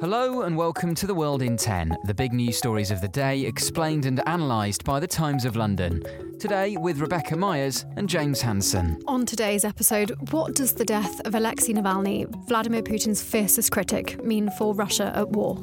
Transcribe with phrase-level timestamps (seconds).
[0.00, 3.44] Hello and welcome to The World in 10, the big news stories of the day
[3.44, 6.02] explained and analysed by the Times of London.
[6.38, 9.00] Today with Rebecca Myers and James Hanson.
[9.06, 14.50] On today's episode, what does the death of Alexei Navalny, Vladimir Putin's fiercest critic, mean
[14.58, 15.58] for Russia at war?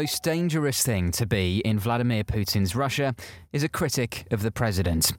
[0.00, 3.14] Most dangerous thing to be in Vladimir Putin's Russia
[3.52, 5.12] is a critic of the president.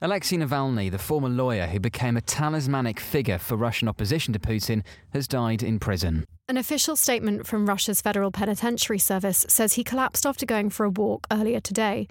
[0.00, 4.84] Alexei Navalny, the former lawyer who became a talismanic figure for Russian opposition to Putin,
[5.12, 6.26] has died in prison.
[6.50, 10.90] An official statement from Russia's Federal Penitentiary Service says he collapsed after going for a
[10.90, 12.08] walk earlier today.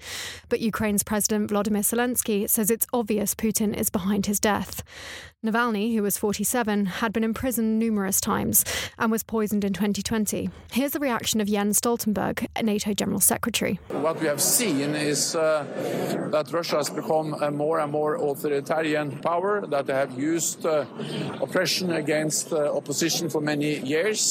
[0.48, 4.82] But Ukraine's President Volodymyr Zelensky says it's obvious Putin is behind his death.
[5.46, 8.66] Navalny, who was 47, had been imprisoned numerous times
[8.98, 10.50] and was poisoned in 2020.
[10.74, 13.80] Here's the reaction of Jens Stoltenberg, NATO General Secretary.
[13.88, 15.64] What we have seen is uh,
[16.34, 20.86] that Russia has become a more and more authoritarian power, that they have used uh,
[21.42, 24.29] oppression against uh, opposition for many years.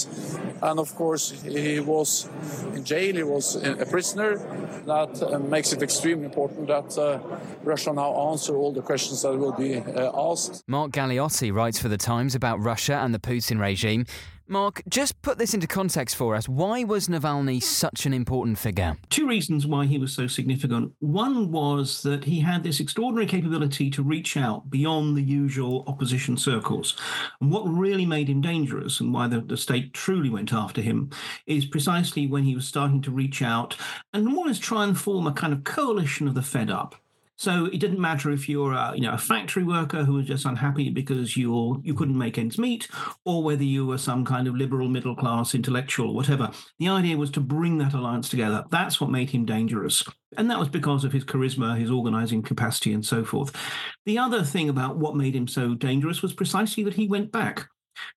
[0.62, 2.28] And of course, he was
[2.74, 4.38] in jail, he was a prisoner.
[4.86, 7.20] That uh, makes it extremely important that uh,
[7.62, 10.64] Russia now answer all the questions that will be uh, asked.
[10.66, 14.06] Mark Galeotti writes for The Times about Russia and the Putin regime.
[14.50, 16.48] Mark, just put this into context for us.
[16.48, 18.96] Why was Navalny such an important figure?
[19.10, 20.92] Two reasons why he was so significant.
[21.00, 26.36] One was that he had this extraordinary capability to reach out beyond the usual opposition
[26.36, 26.96] circles.
[27.40, 31.10] And what really made him dangerous and why the, the state truly went after him
[31.46, 33.76] is precisely when he was starting to reach out
[34.12, 36.94] and less try and form a kind of coalition of the fed up.
[37.38, 40.44] So it didn't matter if you're a, you know a factory worker who was just
[40.44, 42.88] unhappy because you you couldn't make ends meet,
[43.24, 46.50] or whether you were some kind of liberal middle class intellectual, or whatever.
[46.80, 48.64] The idea was to bring that alliance together.
[48.70, 50.02] That's what made him dangerous.
[50.36, 53.54] And that was because of his charisma, his organizing capacity, and so forth.
[54.04, 57.68] The other thing about what made him so dangerous was precisely that he went back.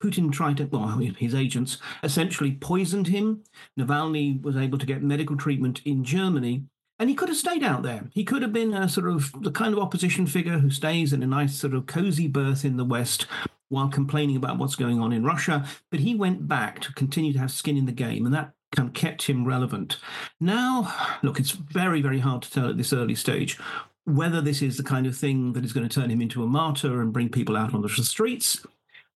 [0.02, 3.44] Putin tried to, well, his agents essentially poisoned him.
[3.78, 6.64] Navalny was able to get medical treatment in Germany
[7.00, 8.10] and he could have stayed out there.
[8.14, 11.24] He could have been a sort of the kind of opposition figure who stays in
[11.24, 13.26] a nice sort of cozy berth in the West
[13.70, 15.66] while complaining about what's going on in Russia.
[15.90, 18.90] But he went back to continue to have skin in the game, and that kind
[18.90, 19.98] of kept him relevant.
[20.40, 23.58] Now, look, it's very, very hard to tell at this early stage
[24.06, 26.48] whether this is the kind of thing that is going to turn him into a
[26.48, 28.66] martyr and bring people out on the streets.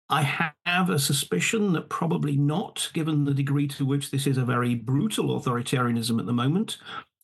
[0.10, 0.22] I
[0.66, 4.76] have a suspicion that probably not, given the degree to which this is a very
[4.76, 6.78] brutal authoritarianism at the moment.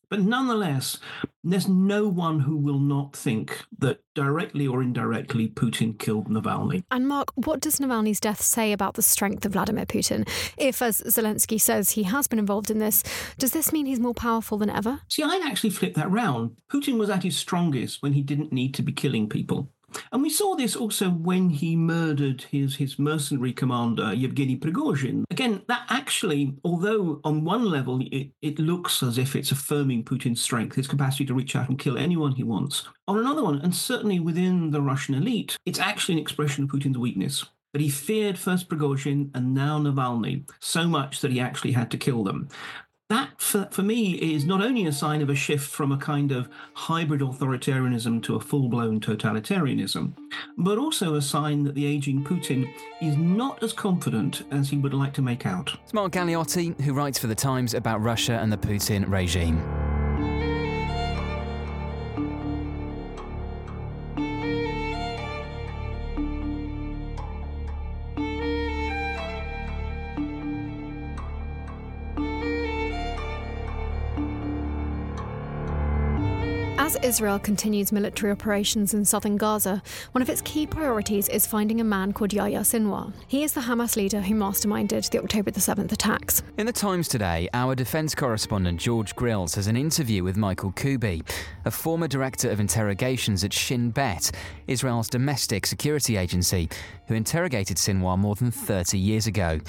[0.09, 0.97] But nonetheless,
[1.43, 6.83] there's no one who will not think that directly or indirectly Putin killed Navalny.
[6.89, 10.27] And Mark, what does Navalny's death say about the strength of Vladimir Putin?
[10.57, 13.03] If, as Zelensky says, he has been involved in this,
[13.37, 15.01] does this mean he's more powerful than ever?
[15.07, 16.57] See, I'd actually flip that round.
[16.71, 19.71] Putin was at his strongest when he didn't need to be killing people.
[20.11, 25.23] And we saw this also when he murdered his, his mercenary commander, Yevgeny Prigozhin.
[25.29, 30.41] Again, that actually, although on one level it, it looks as if it's affirming Putin's
[30.41, 33.75] strength, his capacity to reach out and kill anyone he wants, on another one, and
[33.75, 37.45] certainly within the Russian elite, it's actually an expression of Putin's weakness.
[37.71, 41.97] But he feared first Prigozhin and now Navalny so much that he actually had to
[41.97, 42.49] kill them
[43.09, 46.31] that for, for me is not only a sign of a shift from a kind
[46.31, 50.13] of hybrid authoritarianism to a full-blown totalitarianism
[50.57, 52.71] but also a sign that the aging putin
[53.01, 55.75] is not as confident as he would like to make out.
[55.83, 59.88] It's mark galeotti who writes for the times about russia and the putin regime
[76.89, 79.83] As Israel continues military operations in southern Gaza,
[80.13, 83.13] one of its key priorities is finding a man called Yahya Sinwar.
[83.27, 86.41] He is the Hamas leader who masterminded the October the 7th attacks.
[86.57, 91.21] In the Times today, our defence correspondent George Grylls has an interview with Michael Koubi,
[91.65, 94.31] a former director of interrogations at Shin Bet,
[94.65, 96.69] Israel's domestic security agency,
[97.05, 99.59] who interrogated Sinwar more than 30 years ago.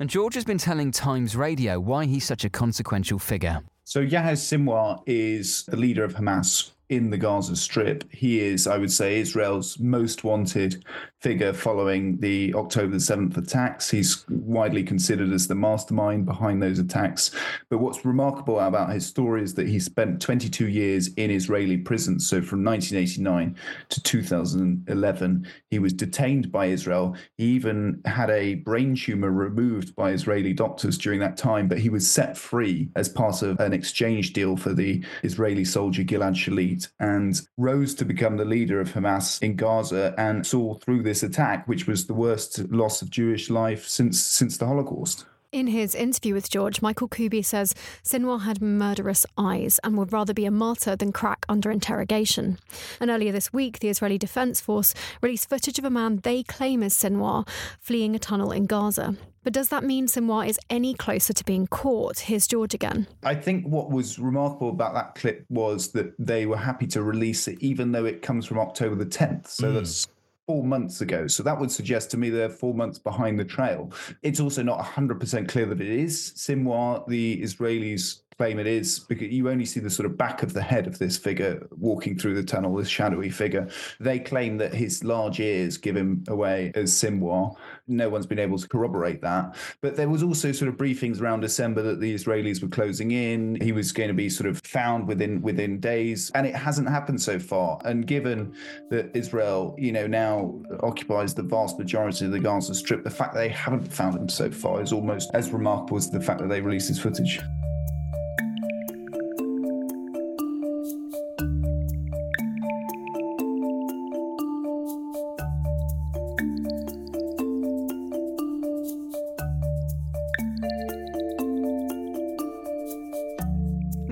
[0.00, 3.62] And George has been telling Times Radio why he's such a consequential figure.
[3.86, 8.04] So Yahya Sinwar is the leader of Hamas in the Gaza Strip.
[8.12, 10.84] He is, I would say, Israel's most wanted
[11.20, 13.88] figure following the October the 7th attacks.
[13.90, 17.30] He's widely considered as the mastermind behind those attacks.
[17.70, 22.28] But what's remarkable about his story is that he spent 22 years in Israeli prisons.
[22.28, 23.56] So from 1989
[23.88, 27.16] to 2011, he was detained by Israel.
[27.38, 31.88] He even had a brain tumor removed by Israeli doctors during that time, but he
[31.88, 36.83] was set free as part of an exchange deal for the Israeli soldier Gilad Shalit
[36.98, 41.66] and rose to become the leader of Hamas in Gaza and saw through this attack,
[41.68, 45.26] which was the worst loss of Jewish life since since the Holocaust.
[45.54, 50.34] In his interview with George, Michael Koubi says Sinwar had murderous eyes and would rather
[50.34, 52.58] be a martyr than crack under interrogation.
[52.98, 56.82] And earlier this week, the Israeli Defense Force released footage of a man they claim
[56.82, 57.46] is Sinwar
[57.78, 59.16] fleeing a tunnel in Gaza.
[59.44, 62.18] But does that mean Sinwar is any closer to being caught?
[62.18, 63.06] Here's George again.
[63.22, 67.46] I think what was remarkable about that clip was that they were happy to release
[67.46, 69.48] it, even though it comes from October the 10th.
[69.48, 69.74] So mm.
[69.74, 70.08] that's
[70.46, 71.26] four months ago.
[71.26, 73.92] So that would suggest to me they're four months behind the trail.
[74.22, 77.06] It's also not 100% clear that it is Sinwar.
[77.06, 80.62] The Israelis claim it is because you only see the sort of back of the
[80.62, 83.68] head of this figure walking through the tunnel, this shadowy figure.
[84.00, 87.54] They claim that his large ears give him away as Sinwar.
[87.86, 89.56] No one's been able to corroborate that.
[89.80, 93.60] But there was also sort of briefings around December that the Israelis were closing in.
[93.60, 97.20] He was going to be sort of found within within days, and it hasn't happened
[97.20, 97.80] so far.
[97.84, 98.54] And given
[98.90, 103.34] that Israel, you know, now occupies the vast majority of the Gaza Strip, the fact
[103.34, 106.60] they haven't found him so far is almost as remarkable as the fact that they
[106.60, 107.40] released his footage.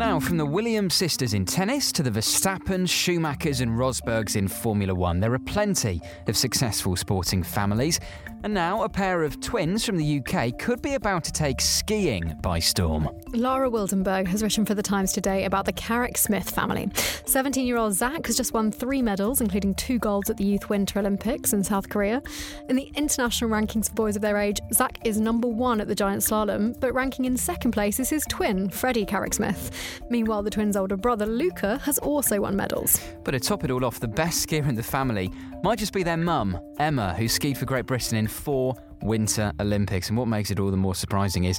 [0.04, 4.92] Now, from the Williams sisters in tennis to the Verstappen, Schumachers, and Rosbergs in Formula
[4.92, 8.00] One, there are plenty of successful sporting families.
[8.44, 12.36] And now, a pair of twins from the UK could be about to take skiing
[12.42, 13.08] by storm.
[13.32, 16.90] Lara Wildenberg has written for The Times today about the Carrick Smith family.
[17.26, 20.68] 17 year old Zach has just won three medals, including two golds at the Youth
[20.68, 22.20] Winter Olympics in South Korea.
[22.68, 25.94] In the international rankings for boys of their age, Zach is number one at the
[25.94, 29.70] giant slalom, but ranking in second place is his twin, Freddie Carrick Smith.
[30.10, 33.00] Meanwhile, the twins' older brother, Luca, has also won medals.
[33.22, 35.30] But to top it all off, the best skier in the family
[35.62, 40.08] might just be their mum, Emma, who skied for Great Britain in four Winter Olympics.
[40.08, 41.58] And what makes it all the more surprising is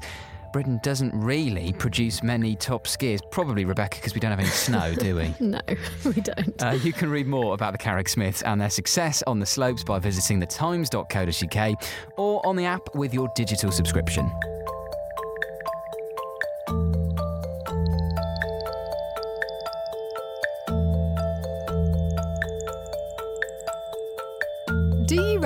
[0.53, 3.19] Britain doesn't really produce many top skiers.
[3.31, 5.33] Probably, Rebecca, because we don't have any snow, do we?
[5.45, 5.59] no,
[6.05, 6.61] we don't.
[6.61, 9.83] Uh, you can read more about the Carrick Smiths and their success on the slopes
[9.83, 11.83] by visiting thetimes.co.uk
[12.17, 14.31] or on the app with your digital subscription.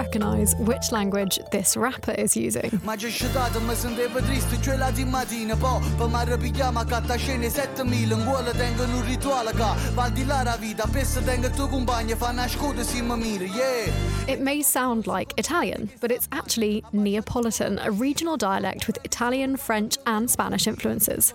[0.07, 2.79] Recognise which language this rapper is using?
[14.29, 19.97] It may sound like Italian, but it's actually Neapolitan, a regional dialect with Italian, French,
[20.05, 21.33] and Spanish influences.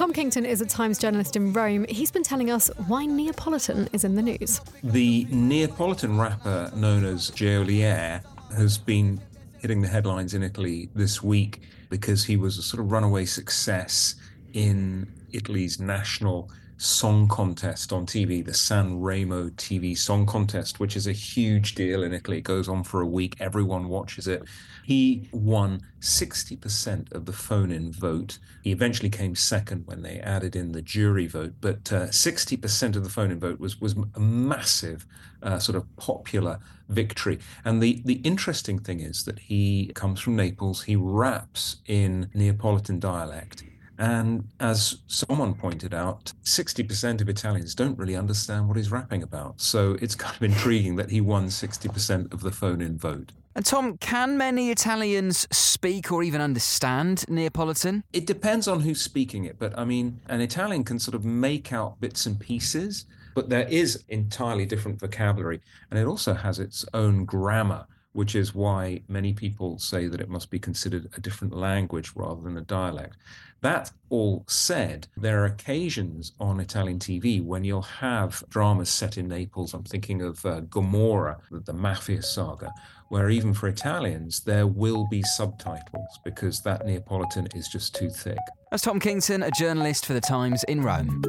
[0.00, 1.84] Tom Kington is a Times journalist in Rome.
[1.86, 4.62] He's been telling us why Neapolitan is in the news.
[4.82, 8.22] The Neapolitan rapper known as Geolier
[8.56, 9.20] has been
[9.58, 11.60] hitting the headlines in Italy this week
[11.90, 14.14] because he was a sort of runaway success
[14.54, 16.50] in Italy's national
[16.80, 22.02] song contest on TV, the San Remo TV Song Contest, which is a huge deal
[22.02, 22.38] in Italy.
[22.38, 24.42] It goes on for a week, everyone watches it.
[24.82, 28.38] He won 60% of the phone in vote.
[28.62, 33.04] He eventually came second when they added in the jury vote, but uh, 60% of
[33.04, 35.06] the phone in vote was, was a massive
[35.42, 37.40] uh, sort of popular victory.
[37.62, 43.00] And the, the interesting thing is that he comes from Naples, he raps in Neapolitan
[43.00, 43.64] dialect.
[44.00, 49.60] And as someone pointed out, 60% of Italians don't really understand what he's rapping about.
[49.60, 53.32] So it's kind of intriguing that he won 60% of the phone in vote.
[53.54, 58.02] And Tom, can many Italians speak or even understand Neapolitan?
[58.14, 59.58] It depends on who's speaking it.
[59.58, 63.04] But I mean, an Italian can sort of make out bits and pieces,
[63.34, 65.60] but there is entirely different vocabulary.
[65.90, 70.28] And it also has its own grammar which is why many people say that it
[70.28, 73.16] must be considered a different language rather than a dialect.
[73.62, 79.28] That all said, there are occasions on Italian TV when you'll have dramas set in
[79.28, 79.74] Naples.
[79.74, 82.72] I'm thinking of uh, Gomorrah, the, the mafia saga,
[83.10, 88.38] where even for Italians, there will be subtitles because that Neapolitan is just too thick.
[88.70, 91.22] That's Tom Kington, a journalist for The Times in Rome.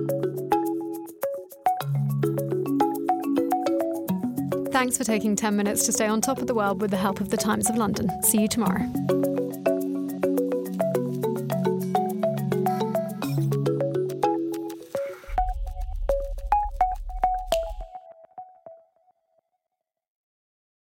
[4.82, 7.22] Thanks for taking 10 minutes to stay on top of the world with the help
[7.22, 8.10] of the Times of London.
[8.24, 8.90] See you tomorrow.